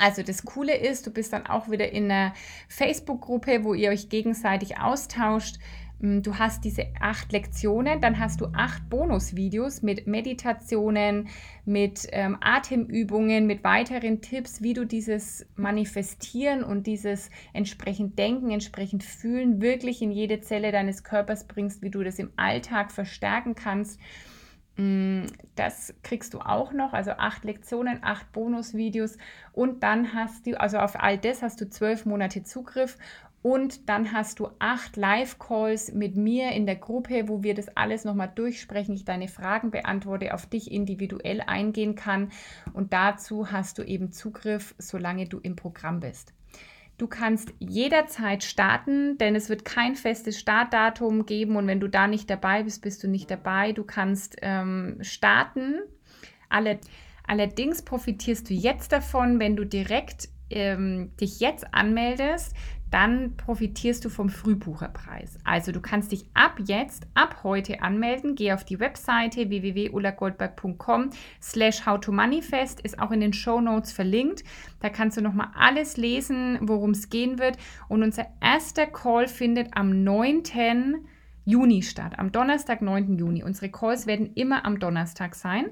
Also 0.00 0.22
das 0.22 0.46
Coole 0.46 0.74
ist, 0.74 1.06
du 1.06 1.10
bist 1.10 1.34
dann 1.34 1.46
auch 1.46 1.70
wieder 1.70 1.92
in 1.92 2.10
einer 2.10 2.32
Facebook-Gruppe, 2.68 3.64
wo 3.64 3.74
ihr 3.74 3.90
euch 3.90 4.08
gegenseitig 4.08 4.78
austauscht. 4.78 5.56
Mm, 5.98 6.22
du 6.22 6.38
hast 6.38 6.64
diese 6.64 6.86
acht 6.98 7.30
Lektionen, 7.32 8.00
dann 8.00 8.18
hast 8.18 8.40
du 8.40 8.46
acht 8.54 8.88
Bonusvideos 8.88 9.82
mit 9.82 10.06
Meditationen, 10.06 11.28
mit 11.66 12.08
ähm, 12.12 12.38
Atemübungen, 12.40 13.46
mit 13.46 13.62
weiteren 13.62 14.22
Tipps, 14.22 14.62
wie 14.62 14.72
du 14.72 14.86
dieses 14.86 15.46
Manifestieren 15.56 16.64
und 16.64 16.86
dieses 16.86 17.28
entsprechend 17.52 18.18
Denken, 18.18 18.50
entsprechend 18.50 19.04
Fühlen 19.04 19.60
wirklich 19.60 20.00
in 20.00 20.12
jede 20.12 20.40
Zelle 20.40 20.72
deines 20.72 21.04
Körpers 21.04 21.46
bringst, 21.46 21.82
wie 21.82 21.90
du 21.90 22.02
das 22.02 22.18
im 22.18 22.32
Alltag 22.36 22.90
verstärken 22.90 23.54
kannst 23.54 24.00
das 25.56 25.94
kriegst 26.02 26.34
du 26.34 26.40
auch 26.40 26.72
noch, 26.72 26.92
also 26.92 27.12
acht 27.12 27.44
Lektionen, 27.44 27.98
acht 28.02 28.30
Bonusvideos. 28.32 29.18
Und 29.52 29.82
dann 29.82 30.14
hast 30.14 30.46
du, 30.46 30.58
also 30.58 30.78
auf 30.78 31.00
all 31.00 31.18
das 31.18 31.42
hast 31.42 31.60
du 31.60 31.68
zwölf 31.68 32.06
Monate 32.06 32.42
Zugriff. 32.42 32.96
Und 33.42 33.88
dann 33.88 34.12
hast 34.12 34.38
du 34.38 34.48
acht 34.58 34.96
Live-Calls 34.96 35.92
mit 35.94 36.14
mir 36.14 36.52
in 36.52 36.66
der 36.66 36.76
Gruppe, 36.76 37.26
wo 37.26 37.42
wir 37.42 37.54
das 37.54 37.74
alles 37.74 38.04
nochmal 38.04 38.30
durchsprechen, 38.34 38.94
ich 38.94 39.06
deine 39.06 39.28
Fragen 39.28 39.70
beantworte, 39.70 40.34
auf 40.34 40.44
dich 40.44 40.70
individuell 40.70 41.40
eingehen 41.40 41.94
kann. 41.94 42.30
Und 42.74 42.92
dazu 42.92 43.50
hast 43.50 43.78
du 43.78 43.82
eben 43.82 44.12
Zugriff, 44.12 44.74
solange 44.76 45.26
du 45.26 45.38
im 45.38 45.56
Programm 45.56 46.00
bist. 46.00 46.34
Du 47.00 47.06
kannst 47.06 47.54
jederzeit 47.60 48.44
starten, 48.44 49.16
denn 49.16 49.34
es 49.34 49.48
wird 49.48 49.64
kein 49.64 49.94
festes 49.94 50.38
Startdatum 50.38 51.24
geben 51.24 51.56
und 51.56 51.66
wenn 51.66 51.80
du 51.80 51.88
da 51.88 52.06
nicht 52.06 52.28
dabei 52.28 52.62
bist, 52.62 52.82
bist 52.82 53.02
du 53.02 53.08
nicht 53.08 53.30
dabei. 53.30 53.72
Du 53.72 53.84
kannst 53.84 54.36
ähm, 54.42 54.98
starten. 55.00 55.76
Alle, 56.50 56.78
allerdings 57.26 57.80
profitierst 57.80 58.50
du 58.50 58.52
jetzt 58.52 58.92
davon, 58.92 59.40
wenn 59.40 59.56
du 59.56 59.64
direkt 59.64 60.28
ähm, 60.50 61.16
dich 61.18 61.40
jetzt 61.40 61.72
anmeldest, 61.72 62.54
dann 62.90 63.36
profitierst 63.36 64.04
du 64.04 64.08
vom 64.08 64.28
Frühbucherpreis. 64.28 65.38
Also 65.44 65.72
du 65.72 65.80
kannst 65.80 66.12
dich 66.12 66.26
ab 66.34 66.58
jetzt, 66.64 67.06
ab 67.14 67.40
heute 67.44 67.82
anmelden. 67.82 68.34
Geh 68.34 68.52
auf 68.52 68.64
die 68.64 68.80
Webseite 68.80 69.48
www.ulagoldberg.com 69.48 71.10
slash 71.40 71.86
howtomoneyfest, 71.86 72.80
ist 72.80 72.98
auch 72.98 73.10
in 73.10 73.20
den 73.20 73.32
Show 73.32 73.60
Notes 73.60 73.92
verlinkt. 73.92 74.44
Da 74.80 74.88
kannst 74.88 75.16
du 75.16 75.22
nochmal 75.22 75.48
alles 75.54 75.96
lesen, 75.96 76.58
worum 76.62 76.90
es 76.90 77.10
gehen 77.10 77.38
wird. 77.38 77.56
Und 77.88 78.02
unser 78.02 78.26
erster 78.40 78.86
Call 78.86 79.28
findet 79.28 79.76
am 79.76 80.02
9. 80.02 80.42
Juni 81.44 81.82
statt, 81.82 82.18
am 82.18 82.32
Donnerstag, 82.32 82.82
9. 82.82 83.18
Juni. 83.18 83.42
Unsere 83.42 83.70
Calls 83.70 84.06
werden 84.06 84.34
immer 84.34 84.64
am 84.64 84.78
Donnerstag 84.78 85.34
sein. 85.34 85.70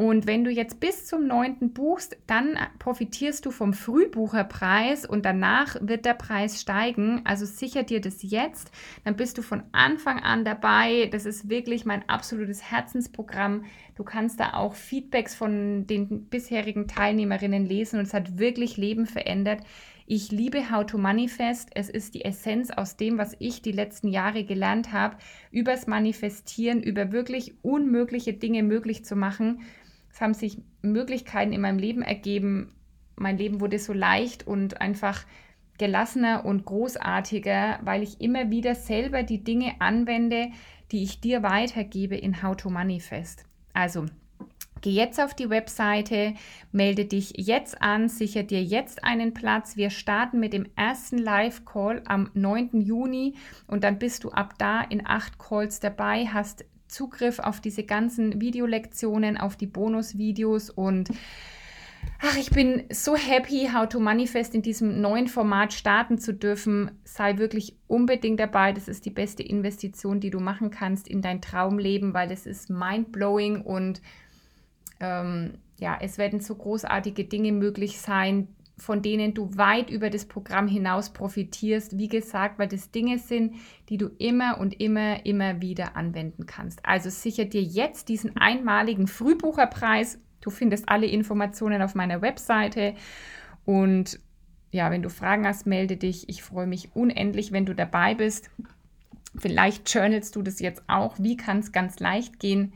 Und 0.00 0.28
wenn 0.28 0.44
du 0.44 0.50
jetzt 0.52 0.78
bis 0.78 1.06
zum 1.06 1.26
9. 1.26 1.72
buchst, 1.72 2.16
dann 2.28 2.56
profitierst 2.78 3.44
du 3.44 3.50
vom 3.50 3.72
Frühbucherpreis 3.72 5.04
und 5.04 5.24
danach 5.24 5.74
wird 5.80 6.04
der 6.04 6.14
Preis 6.14 6.60
steigen. 6.60 7.22
Also 7.24 7.46
sicher 7.46 7.82
dir 7.82 8.00
das 8.00 8.18
jetzt, 8.22 8.70
dann 9.02 9.16
bist 9.16 9.38
du 9.38 9.42
von 9.42 9.64
Anfang 9.72 10.20
an 10.20 10.44
dabei. 10.44 11.08
Das 11.10 11.26
ist 11.26 11.48
wirklich 11.48 11.84
mein 11.84 12.08
absolutes 12.08 12.62
Herzensprogramm. 12.62 13.64
Du 13.96 14.04
kannst 14.04 14.38
da 14.38 14.52
auch 14.52 14.76
Feedbacks 14.76 15.34
von 15.34 15.88
den 15.88 16.26
bisherigen 16.26 16.86
Teilnehmerinnen 16.86 17.66
lesen 17.66 17.98
und 17.98 18.06
es 18.06 18.14
hat 18.14 18.38
wirklich 18.38 18.76
Leben 18.76 19.04
verändert. 19.04 19.62
Ich 20.10 20.30
liebe 20.30 20.70
How 20.70 20.86
to 20.86 20.96
Manifest. 20.96 21.68
Es 21.74 21.90
ist 21.90 22.14
die 22.14 22.24
Essenz 22.24 22.70
aus 22.70 22.96
dem, 22.96 23.18
was 23.18 23.36
ich 23.40 23.60
die 23.60 23.72
letzten 23.72 24.08
Jahre 24.08 24.42
gelernt 24.42 24.90
habe, 24.90 25.18
übers 25.50 25.86
Manifestieren, 25.86 26.82
über 26.82 27.12
wirklich 27.12 27.62
unmögliche 27.62 28.32
Dinge 28.32 28.62
möglich 28.62 29.04
zu 29.04 29.16
machen. 29.16 29.60
Es 30.10 30.20
haben 30.20 30.34
sich 30.34 30.58
Möglichkeiten 30.82 31.52
in 31.52 31.60
meinem 31.60 31.78
Leben 31.78 32.02
ergeben. 32.02 32.74
Mein 33.16 33.38
Leben 33.38 33.60
wurde 33.60 33.78
so 33.78 33.92
leicht 33.92 34.46
und 34.46 34.80
einfach 34.80 35.24
gelassener 35.78 36.44
und 36.44 36.64
großartiger, 36.64 37.78
weil 37.82 38.02
ich 38.02 38.20
immer 38.20 38.50
wieder 38.50 38.74
selber 38.74 39.22
die 39.22 39.44
Dinge 39.44 39.80
anwende, 39.80 40.48
die 40.90 41.02
ich 41.02 41.20
dir 41.20 41.42
weitergebe 41.42 42.16
in 42.16 42.42
How 42.42 42.56
to 42.56 42.70
Manifest. 42.70 43.44
Also 43.72 44.06
Geh 44.80 44.90
jetzt 44.90 45.20
auf 45.20 45.34
die 45.34 45.50
Webseite, 45.50 46.34
melde 46.70 47.04
dich 47.04 47.32
jetzt 47.36 47.82
an, 47.82 48.08
sicher 48.08 48.44
dir 48.44 48.62
jetzt 48.62 49.02
einen 49.02 49.34
Platz. 49.34 49.76
Wir 49.76 49.90
starten 49.90 50.38
mit 50.38 50.52
dem 50.52 50.66
ersten 50.76 51.18
Live-Call 51.18 52.02
am 52.06 52.30
9. 52.34 52.80
Juni 52.80 53.34
und 53.66 53.82
dann 53.82 53.98
bist 53.98 54.22
du 54.24 54.30
ab 54.30 54.54
da 54.58 54.82
in 54.82 55.04
acht 55.04 55.38
Calls 55.38 55.80
dabei, 55.80 56.26
hast 56.26 56.64
Zugriff 56.88 57.38
auf 57.38 57.60
diese 57.60 57.84
ganzen 57.84 58.40
Videolektionen, 58.40 59.36
auf 59.36 59.56
die 59.56 59.66
Bonusvideos 59.66 60.70
und 60.70 61.10
ach, 62.20 62.36
ich 62.36 62.50
bin 62.50 62.84
so 62.90 63.16
happy, 63.16 63.68
How 63.72 63.88
to 63.88 64.00
Manifest 64.00 64.54
in 64.54 64.62
diesem 64.62 65.00
neuen 65.00 65.28
Format 65.28 65.72
starten 65.72 66.18
zu 66.18 66.34
dürfen. 66.34 66.90
Sei 67.04 67.38
wirklich 67.38 67.76
unbedingt 67.86 68.40
dabei. 68.40 68.72
Das 68.72 68.88
ist 68.88 69.04
die 69.04 69.10
beste 69.10 69.42
Investition, 69.42 70.20
die 70.20 70.30
du 70.30 70.40
machen 70.40 70.70
kannst 70.70 71.08
in 71.08 71.22
dein 71.22 71.40
Traumleben, 71.40 72.14
weil 72.14 72.30
es 72.30 72.46
ist 72.46 72.70
mind-blowing 72.70 73.62
und 73.62 74.00
ähm, 75.00 75.54
ja, 75.78 75.96
es 76.00 76.18
werden 76.18 76.40
so 76.40 76.56
großartige 76.56 77.24
Dinge 77.24 77.52
möglich 77.52 78.00
sein, 78.00 78.48
von 78.78 79.02
denen 79.02 79.34
du 79.34 79.56
weit 79.56 79.90
über 79.90 80.08
das 80.08 80.24
Programm 80.24 80.68
hinaus 80.68 81.10
profitierst. 81.10 81.98
Wie 81.98 82.08
gesagt, 82.08 82.58
weil 82.58 82.68
das 82.68 82.90
Dinge 82.90 83.18
sind, 83.18 83.56
die 83.88 83.98
du 83.98 84.08
immer 84.18 84.58
und 84.60 84.80
immer, 84.80 85.26
immer 85.26 85.60
wieder 85.60 85.96
anwenden 85.96 86.46
kannst. 86.46 86.84
Also 86.86 87.10
sicher 87.10 87.44
dir 87.44 87.62
jetzt 87.62 88.08
diesen 88.08 88.36
einmaligen 88.36 89.08
Frühbucherpreis. 89.08 90.20
Du 90.40 90.50
findest 90.50 90.88
alle 90.88 91.06
Informationen 91.06 91.82
auf 91.82 91.96
meiner 91.96 92.22
Webseite. 92.22 92.94
Und 93.64 94.20
ja, 94.70 94.90
wenn 94.90 95.02
du 95.02 95.10
Fragen 95.10 95.46
hast, 95.46 95.66
melde 95.66 95.96
dich. 95.96 96.28
Ich 96.28 96.42
freue 96.42 96.66
mich 96.66 96.94
unendlich, 96.94 97.50
wenn 97.50 97.66
du 97.66 97.74
dabei 97.74 98.14
bist. 98.14 98.48
Vielleicht 99.36 99.92
journalst 99.92 100.36
du 100.36 100.42
das 100.42 100.60
jetzt 100.60 100.82
auch. 100.86 101.16
Wie 101.18 101.36
kann 101.36 101.58
es 101.58 101.72
ganz 101.72 101.98
leicht 101.98 102.38
gehen? 102.38 102.72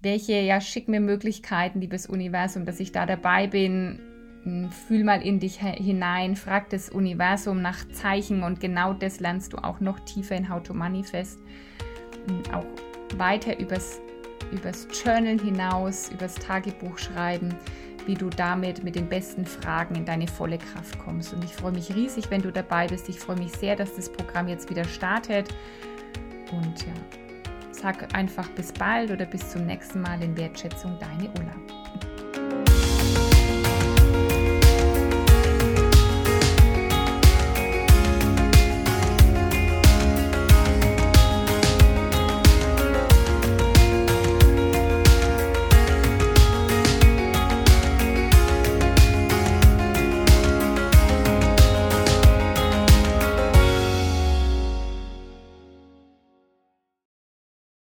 Welche, 0.00 0.34
ja, 0.34 0.60
schick 0.60 0.86
mir 0.86 1.00
Möglichkeiten, 1.00 1.80
liebes 1.80 2.06
Universum, 2.06 2.66
dass 2.66 2.78
ich 2.78 2.92
da 2.92 3.04
dabei 3.04 3.46
bin 3.46 4.00
fühl 4.70 5.04
mal 5.04 5.22
in 5.22 5.40
dich 5.40 5.60
hinein, 5.60 6.36
frag 6.36 6.68
das 6.70 6.90
Universum 6.90 7.62
nach 7.62 7.88
Zeichen 7.88 8.42
und 8.42 8.60
genau 8.60 8.92
das 8.92 9.20
lernst 9.20 9.52
du 9.52 9.58
auch 9.58 9.80
noch 9.80 10.00
tiefer 10.00 10.36
in 10.36 10.48
How 10.48 10.62
to 10.62 10.74
Manifest. 10.74 11.40
Hm, 12.26 12.42
auch 12.54 12.66
weiter 13.18 13.58
übers, 13.58 14.00
übers 14.52 14.86
Journal 15.02 15.38
hinaus, 15.38 16.10
übers 16.10 16.34
Tagebuch 16.34 16.98
schreiben, 16.98 17.54
wie 18.06 18.14
du 18.14 18.28
damit 18.28 18.84
mit 18.84 18.96
den 18.96 19.08
besten 19.08 19.46
Fragen 19.46 19.94
in 19.94 20.04
deine 20.04 20.26
volle 20.26 20.58
Kraft 20.58 20.98
kommst. 20.98 21.32
Und 21.32 21.42
ich 21.44 21.54
freue 21.54 21.72
mich 21.72 21.94
riesig, 21.94 22.30
wenn 22.30 22.42
du 22.42 22.52
dabei 22.52 22.86
bist. 22.86 23.08
Ich 23.08 23.18
freue 23.18 23.36
mich 23.36 23.52
sehr, 23.52 23.76
dass 23.76 23.94
das 23.94 24.12
Programm 24.12 24.48
jetzt 24.48 24.68
wieder 24.68 24.84
startet. 24.84 25.48
Und 26.52 26.82
ja, 26.86 26.92
sag 27.72 28.14
einfach 28.14 28.48
bis 28.50 28.72
bald 28.72 29.10
oder 29.10 29.24
bis 29.24 29.50
zum 29.50 29.64
nächsten 29.64 30.02
Mal 30.02 30.22
in 30.22 30.36
Wertschätzung, 30.36 30.98
deine 30.98 31.30
Ulla. 31.30 31.83